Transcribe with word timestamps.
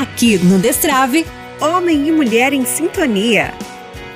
Aqui 0.00 0.38
no 0.38 0.58
Destrave, 0.58 1.24
Homem 1.60 2.08
e 2.08 2.10
Mulher 2.10 2.52
em 2.52 2.64
Sintonia. 2.64 3.54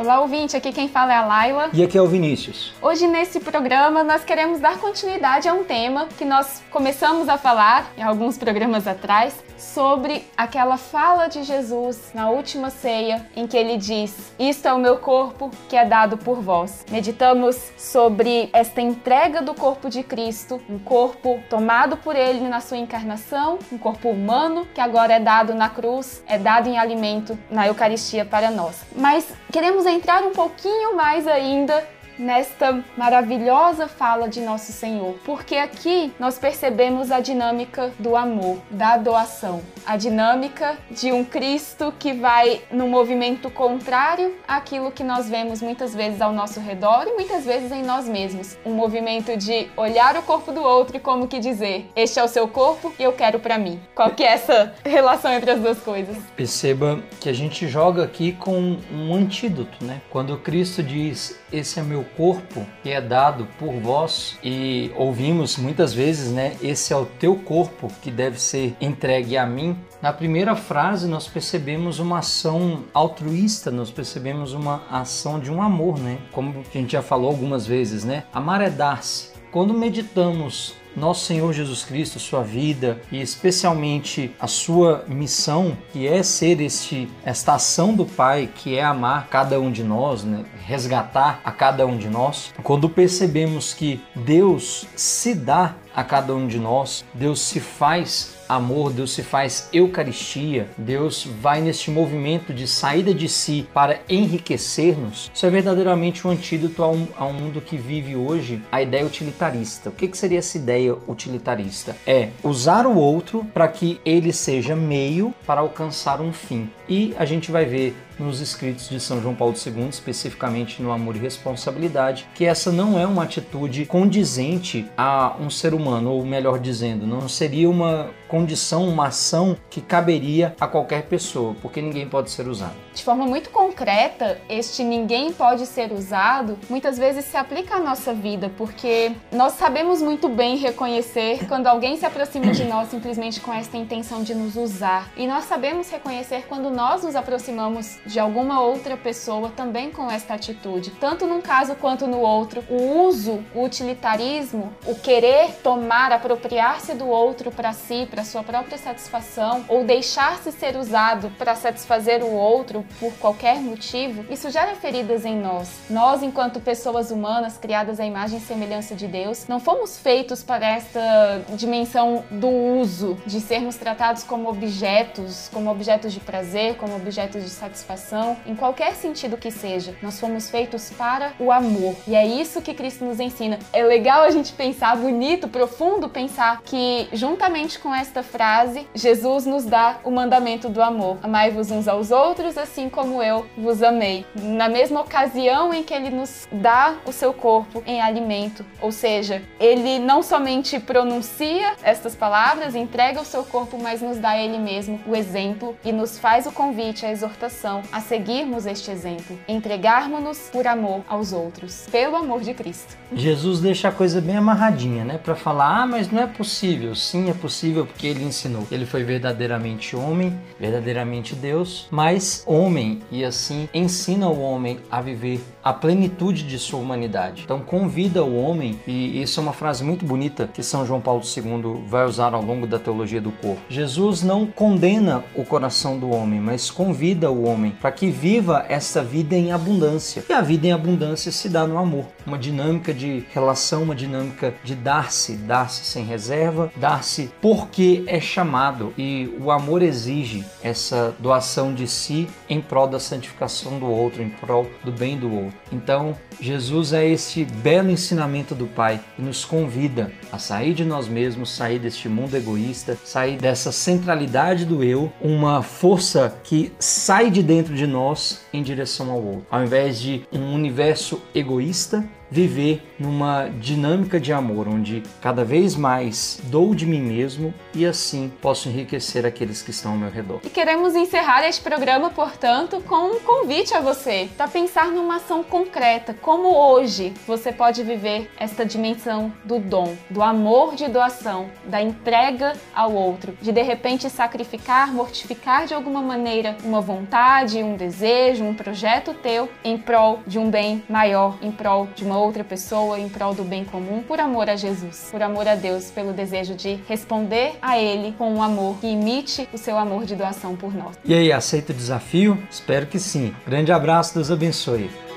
Olá, 0.00 0.18
ouvinte, 0.20 0.56
aqui 0.56 0.72
quem 0.72 0.88
fala 0.88 1.12
é 1.12 1.16
a 1.16 1.26
Laila. 1.26 1.68
E 1.74 1.84
aqui 1.84 1.98
é 1.98 2.00
o 2.00 2.06
Vinícius. 2.06 2.72
Hoje, 2.80 3.06
nesse 3.06 3.38
programa, 3.38 4.02
nós 4.02 4.24
queremos 4.24 4.58
dar 4.58 4.78
continuidade 4.78 5.46
a 5.46 5.52
um 5.52 5.62
tema 5.62 6.08
que 6.16 6.24
nós 6.24 6.62
começamos 6.70 7.28
a 7.28 7.36
falar 7.36 7.92
em 7.98 8.02
alguns 8.02 8.38
programas 8.38 8.86
atrás, 8.86 9.34
sobre 9.58 10.26
aquela 10.36 10.78
fala 10.78 11.28
de 11.28 11.42
Jesus 11.42 12.12
na 12.14 12.30
última 12.30 12.70
ceia, 12.70 13.28
em 13.36 13.46
que 13.46 13.56
ele 13.56 13.76
diz: 13.76 14.32
Isto 14.38 14.68
é 14.68 14.72
o 14.72 14.78
meu 14.78 14.96
corpo 14.96 15.50
que 15.68 15.76
é 15.76 15.84
dado 15.84 16.16
por 16.16 16.40
vós. 16.40 16.84
Meditamos 16.90 17.56
sobre 17.76 18.48
esta 18.54 18.80
entrega 18.80 19.42
do 19.42 19.52
corpo 19.52 19.90
de 19.90 20.02
Cristo, 20.02 20.60
um 20.68 20.78
corpo 20.78 21.40
tomado 21.50 21.98
por 21.98 22.16
ele 22.16 22.40
na 22.48 22.60
sua 22.60 22.78
encarnação, 22.78 23.58
um 23.70 23.76
corpo 23.76 24.08
humano 24.08 24.66
que 24.74 24.80
agora 24.80 25.12
é 25.12 25.20
dado 25.20 25.54
na 25.54 25.68
cruz, 25.68 26.22
é 26.26 26.38
dado 26.38 26.70
em 26.70 26.78
alimento 26.78 27.38
na 27.50 27.66
Eucaristia 27.66 28.24
para 28.24 28.50
nós. 28.50 28.80
Mas 28.96 29.30
queremos 29.50 29.86
entrar 29.86 30.22
um 30.22 30.32
pouquinho 30.32 30.96
mais 30.96 31.26
ainda 31.26 31.86
nesta 32.20 32.84
maravilhosa 32.96 33.88
fala 33.88 34.28
de 34.28 34.40
Nosso 34.40 34.72
Senhor, 34.72 35.16
porque 35.24 35.56
aqui 35.56 36.12
nós 36.20 36.38
percebemos 36.38 37.10
a 37.10 37.18
dinâmica 37.18 37.92
do 37.98 38.14
amor, 38.14 38.58
da 38.70 38.96
doação, 38.98 39.62
a 39.86 39.96
dinâmica 39.96 40.76
de 40.90 41.10
um 41.10 41.24
Cristo 41.24 41.92
que 41.98 42.12
vai 42.12 42.60
no 42.70 42.86
movimento 42.86 43.50
contrário 43.50 44.34
àquilo 44.46 44.92
que 44.92 45.02
nós 45.02 45.28
vemos 45.28 45.62
muitas 45.62 45.94
vezes 45.94 46.20
ao 46.20 46.32
nosso 46.32 46.60
redor 46.60 47.06
e 47.06 47.14
muitas 47.14 47.44
vezes 47.44 47.72
em 47.72 47.82
nós 47.82 48.06
mesmos. 48.06 48.56
Um 48.64 48.74
movimento 48.74 49.36
de 49.36 49.68
olhar 49.76 50.16
o 50.16 50.22
corpo 50.22 50.52
do 50.52 50.62
outro 50.62 50.98
e 50.98 51.00
como 51.00 51.26
que 51.26 51.38
dizer: 51.38 51.90
"Este 51.96 52.18
é 52.18 52.24
o 52.24 52.28
seu 52.28 52.46
corpo 52.46 52.92
e 52.98 53.02
eu 53.02 53.12
quero 53.12 53.40
para 53.40 53.56
mim". 53.56 53.80
Qual 53.94 54.10
que 54.10 54.22
é 54.22 54.32
essa 54.32 54.74
relação 54.84 55.32
entre 55.32 55.50
as 55.50 55.60
duas 55.60 55.78
coisas? 55.80 56.16
Perceba 56.36 57.02
que 57.18 57.28
a 57.28 57.32
gente 57.32 57.66
joga 57.66 58.04
aqui 58.04 58.32
com 58.32 58.76
um 58.92 59.14
antídoto, 59.14 59.82
né? 59.84 60.02
Quando 60.10 60.36
Cristo 60.38 60.82
diz: 60.82 61.39
"Esse 61.52 61.80
é 61.80 61.82
meu 61.82 62.04
corpo 62.16 62.66
que 62.82 62.90
é 62.90 63.00
dado 63.00 63.46
por 63.58 63.72
vós" 63.80 64.38
e 64.42 64.90
ouvimos 64.96 65.56
muitas 65.56 65.92
vezes, 65.92 66.30
né? 66.30 66.56
"Esse 66.62 66.92
é 66.92 66.96
o 66.96 67.06
teu 67.06 67.36
corpo 67.36 67.88
que 68.02 68.10
deve 68.10 68.40
ser 68.40 68.76
entregue 68.80 69.36
a 69.36 69.46
mim". 69.46 69.76
Na 70.00 70.12
primeira 70.12 70.56
frase 70.56 71.06
nós 71.06 71.28
percebemos 71.28 71.98
uma 71.98 72.20
ação 72.20 72.84
altruísta, 72.94 73.70
nós 73.70 73.90
percebemos 73.90 74.54
uma 74.54 74.82
ação 74.90 75.38
de 75.38 75.50
um 75.50 75.60
amor, 75.60 75.98
né? 75.98 76.18
Como 76.32 76.60
a 76.60 76.78
gente 76.78 76.92
já 76.92 77.02
falou 77.02 77.28
algumas 77.28 77.66
vezes, 77.66 78.04
né? 78.04 78.24
Amar 78.32 78.60
é 78.62 78.70
dar-se. 78.70 79.30
Quando 79.52 79.74
meditamos 79.74 80.74
nosso 80.96 81.24
Senhor 81.26 81.52
Jesus 81.52 81.84
Cristo, 81.84 82.18
sua 82.18 82.42
vida 82.42 83.00
e 83.10 83.20
especialmente 83.20 84.34
a 84.38 84.46
sua 84.46 85.04
missão, 85.08 85.76
que 85.92 86.06
é 86.06 86.22
ser 86.22 86.60
este, 86.60 87.08
esta 87.24 87.54
ação 87.54 87.94
do 87.94 88.04
Pai, 88.04 88.48
que 88.54 88.76
é 88.76 88.82
amar 88.82 89.28
cada 89.28 89.60
um 89.60 89.70
de 89.70 89.82
nós, 89.82 90.24
né? 90.24 90.44
resgatar 90.64 91.40
a 91.44 91.50
cada 91.50 91.86
um 91.86 91.96
de 91.96 92.08
nós. 92.08 92.52
Quando 92.62 92.88
percebemos 92.88 93.74
que 93.74 94.00
Deus 94.14 94.86
se 94.96 95.34
dá 95.34 95.74
a 95.94 96.04
cada 96.04 96.34
um 96.34 96.46
de 96.46 96.58
nós, 96.58 97.04
Deus 97.14 97.40
se 97.40 97.60
faz 97.60 98.40
amor, 98.48 98.92
Deus 98.92 99.12
se 99.12 99.22
faz 99.22 99.68
Eucaristia, 99.72 100.68
Deus 100.76 101.24
vai 101.40 101.60
neste 101.60 101.90
movimento 101.90 102.52
de 102.52 102.66
saída 102.66 103.14
de 103.14 103.28
si 103.28 103.68
para 103.72 104.00
enriquecer-nos. 104.08 105.30
Isso 105.32 105.46
é 105.46 105.50
verdadeiramente 105.50 106.26
um 106.26 106.30
antídoto 106.30 106.82
a 106.82 106.88
um, 106.88 107.32
mundo 107.32 107.60
que 107.60 107.76
vive 107.76 108.16
hoje 108.16 108.60
a 108.72 108.82
ideia 108.82 109.06
utilitarista. 109.06 109.90
O 109.90 109.92
que, 109.92 110.08
que 110.08 110.18
seria 110.18 110.40
essa 110.40 110.58
ideia 110.58 110.96
utilitarista? 111.06 111.96
É 112.06 112.30
usar 112.42 112.86
o 112.86 112.96
outro 112.96 113.44
para 113.54 113.68
que 113.68 114.00
ele 114.04 114.32
seja 114.32 114.74
meio 114.74 115.32
para 115.46 115.60
alcançar 115.60 116.20
um 116.20 116.32
fim. 116.32 116.68
E 116.90 117.14
a 117.16 117.24
gente 117.24 117.52
vai 117.52 117.64
ver 117.64 117.96
nos 118.18 118.40
escritos 118.40 118.88
de 118.88 118.98
São 118.98 119.22
João 119.22 119.32
Paulo 119.32 119.54
II, 119.54 119.88
especificamente 119.88 120.82
no 120.82 120.90
Amor 120.90 121.14
e 121.14 121.20
Responsabilidade, 121.20 122.26
que 122.34 122.44
essa 122.44 122.72
não 122.72 122.98
é 122.98 123.06
uma 123.06 123.22
atitude 123.22 123.86
condizente 123.86 124.90
a 124.96 125.36
um 125.40 125.48
ser 125.48 125.72
humano, 125.72 126.10
ou 126.10 126.26
melhor 126.26 126.58
dizendo, 126.58 127.06
não 127.06 127.28
seria 127.28 127.70
uma 127.70 128.10
condição, 128.30 128.88
uma 128.88 129.08
ação 129.08 129.56
que 129.68 129.80
caberia 129.80 130.54
a 130.60 130.68
qualquer 130.68 131.02
pessoa, 131.02 131.56
porque 131.60 131.82
ninguém 131.82 132.08
pode 132.08 132.30
ser 132.30 132.46
usado. 132.46 132.74
De 132.94 133.02
forma 133.02 133.26
muito 133.26 133.50
concreta, 133.50 134.40
este 134.48 134.84
ninguém 134.84 135.32
pode 135.32 135.66
ser 135.66 135.92
usado 135.92 136.58
muitas 136.70 136.96
vezes 136.96 137.24
se 137.24 137.36
aplica 137.36 137.76
à 137.76 137.80
nossa 137.80 138.14
vida, 138.14 138.50
porque 138.56 139.12
nós 139.32 139.54
sabemos 139.54 140.00
muito 140.00 140.28
bem 140.28 140.56
reconhecer 140.56 141.46
quando 141.48 141.66
alguém 141.66 141.96
se 141.96 142.06
aproxima 142.06 142.52
de 142.52 142.64
nós 142.64 142.88
simplesmente 142.88 143.40
com 143.40 143.52
esta 143.52 143.76
intenção 143.76 144.22
de 144.22 144.34
nos 144.34 144.56
usar. 144.56 145.10
E 145.16 145.26
nós 145.26 145.44
sabemos 145.44 145.90
reconhecer 145.90 146.46
quando 146.48 146.70
nós 146.70 147.02
nos 147.02 147.16
aproximamos 147.16 147.98
de 148.06 148.20
alguma 148.20 148.60
outra 148.60 148.96
pessoa 148.96 149.50
também 149.50 149.90
com 149.90 150.10
esta 150.10 150.34
atitude, 150.34 150.90
tanto 150.92 151.26
num 151.26 151.40
caso 151.40 151.74
quanto 151.74 152.06
no 152.06 152.20
outro. 152.20 152.62
O 152.68 153.06
uso, 153.06 153.42
o 153.54 153.64
utilitarismo, 153.64 154.72
o 154.86 154.94
querer 154.94 155.52
tomar, 155.62 156.12
apropriar-se 156.12 156.94
do 156.94 157.08
outro 157.08 157.50
para 157.50 157.72
si, 157.72 158.06
para 158.10 158.19
sua 158.24 158.42
própria 158.42 158.78
satisfação, 158.78 159.64
ou 159.68 159.84
deixar-se 159.84 160.52
ser 160.52 160.76
usado 160.76 161.30
para 161.38 161.54
satisfazer 161.54 162.22
o 162.22 162.32
outro 162.32 162.84
por 162.98 163.12
qualquer 163.14 163.56
motivo, 163.60 164.24
isso 164.30 164.50
gera 164.50 164.74
feridas 164.74 165.24
em 165.24 165.36
nós. 165.36 165.70
Nós, 165.88 166.22
enquanto 166.22 166.60
pessoas 166.60 167.10
humanas 167.10 167.58
criadas 167.58 168.00
à 168.00 168.04
imagem 168.04 168.38
e 168.38 168.40
semelhança 168.40 168.94
de 168.94 169.06
Deus, 169.06 169.46
não 169.48 169.60
fomos 169.60 169.98
feitos 169.98 170.42
para 170.42 170.66
esta 170.66 171.44
dimensão 171.50 172.24
do 172.30 172.48
uso, 172.48 173.18
de 173.26 173.40
sermos 173.40 173.76
tratados 173.76 174.22
como 174.22 174.48
objetos, 174.48 175.48
como 175.52 175.70
objetos 175.70 176.12
de 176.12 176.20
prazer, 176.20 176.76
como 176.76 176.96
objetos 176.96 177.42
de 177.44 177.50
satisfação, 177.50 178.36
em 178.46 178.54
qualquer 178.54 178.94
sentido 178.94 179.36
que 179.36 179.50
seja. 179.50 179.94
Nós 180.02 180.18
fomos 180.18 180.50
feitos 180.50 180.90
para 180.90 181.32
o 181.38 181.50
amor. 181.50 181.96
E 182.06 182.14
é 182.14 182.26
isso 182.26 182.60
que 182.62 182.74
Cristo 182.74 183.04
nos 183.04 183.20
ensina. 183.20 183.58
É 183.72 183.82
legal 183.82 184.22
a 184.22 184.30
gente 184.30 184.52
pensar, 184.52 184.96
bonito, 184.96 185.48
profundo 185.48 186.08
pensar 186.08 186.62
que, 186.62 187.08
juntamente 187.12 187.78
com 187.78 187.94
esta 188.10 188.22
frase, 188.24 188.88
Jesus 188.92 189.46
nos 189.46 189.64
dá 189.64 190.00
o 190.02 190.10
mandamento 190.10 190.68
do 190.68 190.82
amor. 190.82 191.18
Amai-vos 191.22 191.70
uns 191.70 191.86
aos 191.86 192.10
outros, 192.10 192.58
assim 192.58 192.88
como 192.88 193.22
eu 193.22 193.46
vos 193.56 193.84
amei. 193.84 194.26
Na 194.34 194.68
mesma 194.68 195.00
ocasião 195.00 195.72
em 195.72 195.84
que 195.84 195.94
ele 195.94 196.10
nos 196.10 196.48
dá 196.50 196.96
o 197.06 197.12
seu 197.12 197.32
corpo 197.32 197.84
em 197.86 198.02
alimento, 198.02 198.66
ou 198.82 198.90
seja, 198.90 199.42
ele 199.60 200.00
não 200.00 200.24
somente 200.24 200.80
pronuncia 200.80 201.74
estas 201.84 202.16
palavras, 202.16 202.74
entrega 202.74 203.20
o 203.20 203.24
seu 203.24 203.44
corpo, 203.44 203.78
mas 203.80 204.02
nos 204.02 204.18
dá 204.18 204.36
ele 204.36 204.58
mesmo 204.58 205.00
o 205.06 205.14
exemplo 205.14 205.76
e 205.84 205.92
nos 205.92 206.18
faz 206.18 206.46
o 206.46 206.52
convite, 206.52 207.06
a 207.06 207.12
exortação 207.12 207.82
a 207.92 208.00
seguirmos 208.00 208.66
este 208.66 208.90
exemplo, 208.90 209.38
entregarmos-nos 209.46 210.50
por 210.50 210.66
amor 210.66 211.02
aos 211.08 211.32
outros, 211.32 211.86
pelo 211.92 212.16
amor 212.16 212.40
de 212.40 212.54
Cristo. 212.54 212.98
Jesus 213.12 213.60
deixa 213.60 213.88
a 213.88 213.92
coisa 213.92 214.20
bem 214.20 214.36
amarradinha, 214.36 215.04
né? 215.04 215.18
Para 215.18 215.36
falar, 215.36 215.82
ah, 215.82 215.86
mas 215.86 216.10
não 216.10 216.22
é 216.22 216.26
possível. 216.26 216.94
Sim, 216.96 217.30
é 217.30 217.34
possível 217.34 217.86
porque 218.00 218.06
ele 218.06 218.24
ensinou. 218.24 218.66
Ele 218.72 218.86
foi 218.86 219.04
verdadeiramente 219.04 219.94
homem, 219.94 220.34
verdadeiramente 220.58 221.34
Deus, 221.34 221.86
mas 221.90 222.42
homem 222.46 223.00
e 223.12 223.22
assim 223.22 223.68
ensina 223.74 224.26
o 224.26 224.40
homem 224.40 224.80
a 224.90 225.02
viver 225.02 225.38
a 225.62 225.70
plenitude 225.74 226.44
de 226.44 226.58
sua 226.58 226.80
humanidade. 226.80 227.42
Então 227.44 227.60
convida 227.60 228.24
o 228.24 228.42
homem, 228.42 228.80
e 228.86 229.20
isso 229.20 229.38
é 229.38 229.42
uma 229.42 229.52
frase 229.52 229.84
muito 229.84 230.06
bonita 230.06 230.48
que 230.50 230.62
São 230.62 230.86
João 230.86 230.98
Paulo 230.98 231.20
II 231.22 231.84
vai 231.86 232.06
usar 232.06 232.32
ao 232.32 232.42
longo 232.42 232.66
da 232.66 232.78
teologia 232.78 233.20
do 233.20 233.30
corpo. 233.32 233.60
Jesus 233.68 234.22
não 234.22 234.46
condena 234.46 235.22
o 235.34 235.44
coração 235.44 235.98
do 235.98 236.08
homem, 236.08 236.40
mas 236.40 236.70
convida 236.70 237.30
o 237.30 237.44
homem 237.44 237.72
para 237.82 237.92
que 237.92 238.10
viva 238.10 238.64
essa 238.70 239.04
vida 239.04 239.36
em 239.36 239.52
abundância. 239.52 240.24
E 240.26 240.32
a 240.32 240.40
vida 240.40 240.68
em 240.68 240.72
abundância 240.72 241.30
se 241.30 241.50
dá 241.50 241.66
no 241.66 241.76
amor, 241.76 242.06
uma 242.26 242.38
dinâmica 242.38 242.94
de 242.94 243.24
relação, 243.34 243.82
uma 243.82 243.94
dinâmica 243.94 244.54
de 244.64 244.74
dar-se, 244.74 245.36
dar-se 245.36 245.84
sem 245.84 246.04
reserva, 246.04 246.72
dar-se 246.76 247.30
porque 247.42 247.89
é 248.06 248.20
chamado 248.20 248.92
e 248.96 249.30
o 249.40 249.50
amor 249.50 249.82
exige 249.82 250.44
essa 250.62 251.14
doação 251.18 251.74
de 251.74 251.86
si 251.86 252.28
em 252.48 252.60
prol 252.60 252.86
da 252.86 253.00
santificação 253.00 253.78
do 253.78 253.86
outro, 253.86 254.22
em 254.22 254.28
prol 254.28 254.66
do 254.84 254.92
bem 254.92 255.18
do 255.18 255.32
outro. 255.32 255.58
Então, 255.72 256.16
Jesus 256.40 256.92
é 256.92 257.06
esse 257.06 257.44
belo 257.44 257.90
ensinamento 257.90 258.54
do 258.54 258.66
Pai 258.66 259.00
que 259.16 259.22
nos 259.22 259.44
convida 259.44 260.12
a 260.32 260.38
sair 260.38 260.74
de 260.74 260.84
nós 260.84 261.08
mesmos, 261.08 261.50
sair 261.50 261.78
deste 261.78 262.08
mundo 262.08 262.36
egoísta, 262.36 262.96
sair 263.04 263.36
dessa 263.36 263.72
centralidade 263.72 264.64
do 264.64 264.82
eu, 264.82 265.12
uma 265.20 265.62
força 265.62 266.34
que 266.44 266.72
sai 266.78 267.30
de 267.30 267.42
dentro 267.42 267.74
de 267.74 267.86
nós 267.86 268.40
em 268.52 268.62
direção 268.62 269.10
ao 269.10 269.22
outro. 269.22 269.46
Ao 269.50 269.62
invés 269.62 270.00
de 270.00 270.22
um 270.32 270.54
universo 270.54 271.20
egoísta, 271.34 272.08
viver 272.30 272.82
numa 272.98 273.48
dinâmica 273.48 274.20
de 274.20 274.32
amor, 274.32 274.68
onde 274.68 275.02
cada 275.20 275.44
vez 275.44 275.74
mais 275.74 276.40
dou 276.44 276.74
de 276.74 276.86
mim 276.86 277.00
mesmo 277.00 277.52
e 277.74 277.86
assim 277.86 278.30
posso 278.40 278.68
enriquecer 278.68 279.24
aqueles 279.24 279.62
que 279.62 279.70
estão 279.70 279.92
ao 279.92 279.98
meu 279.98 280.10
redor. 280.10 280.40
E 280.44 280.50
queremos 280.50 280.94
encerrar 280.94 281.46
este 281.48 281.62
programa, 281.62 282.10
portanto, 282.10 282.80
com 282.82 283.16
um 283.16 283.20
convite 283.20 283.74
a 283.74 283.80
você 283.80 284.28
para 284.36 284.48
pensar 284.48 284.88
numa 284.88 285.16
ação 285.16 285.42
concreta, 285.42 286.14
como 286.20 286.54
hoje 286.54 287.12
você 287.26 287.52
pode 287.52 287.82
viver 287.82 288.30
esta 288.38 288.64
dimensão 288.64 289.32
do 289.44 289.58
dom, 289.58 289.96
do 290.08 290.22
amor 290.22 290.74
de 290.74 290.88
doação, 290.88 291.50
da 291.64 291.80
entrega 291.82 292.52
ao 292.74 292.92
outro, 292.92 293.36
de 293.40 293.50
de 293.50 293.62
repente 293.62 294.08
sacrificar, 294.08 294.92
mortificar 294.92 295.66
de 295.66 295.74
alguma 295.74 296.02
maneira 296.02 296.56
uma 296.64 296.80
vontade, 296.80 297.62
um 297.62 297.76
desejo, 297.76 298.44
um 298.44 298.54
projeto 298.54 299.14
teu 299.14 299.48
em 299.64 299.76
prol 299.76 300.20
de 300.26 300.38
um 300.38 300.50
bem 300.50 300.82
maior, 300.88 301.36
em 301.42 301.50
prol 301.50 301.88
de 301.94 302.04
uma 302.04 302.19
outra 302.20 302.44
pessoa, 302.44 302.98
em 302.98 303.08
prol 303.08 303.34
do 303.34 303.42
bem 303.42 303.64
comum, 303.64 304.02
por 304.02 304.20
amor 304.20 304.48
a 304.48 304.56
Jesus, 304.56 305.08
por 305.10 305.22
amor 305.22 305.48
a 305.48 305.54
Deus, 305.54 305.90
pelo 305.90 306.12
desejo 306.12 306.54
de 306.54 306.78
responder 306.88 307.54
a 307.60 307.78
Ele 307.78 308.14
com 308.16 308.32
um 308.32 308.42
amor 308.42 308.78
que 308.80 308.86
imite 308.86 309.48
o 309.52 309.58
seu 309.58 309.76
amor 309.76 310.04
de 310.04 310.14
doação 310.14 310.56
por 310.56 310.74
nós. 310.74 310.96
E 311.04 311.14
aí, 311.14 311.32
aceita 311.32 311.72
o 311.72 311.76
desafio? 311.76 312.38
Espero 312.50 312.86
que 312.86 312.98
sim. 312.98 313.34
Grande 313.46 313.72
abraço, 313.72 314.14
Deus 314.14 314.30
abençoe. 314.30 315.09